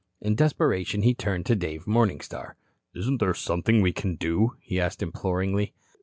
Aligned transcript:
In 0.19 0.33
desperation 0.33 1.03
he 1.03 1.13
turned 1.13 1.45
to 1.45 1.55
Dave 1.55 1.85
Morningstar. 1.85 2.55
"Isn't 2.95 3.19
there 3.19 3.35
something 3.35 3.81
we 3.81 3.93
can 3.93 4.15
do?" 4.15 4.55
he 4.59 4.81
asked 4.81 5.03
imploringly. 5.03 5.75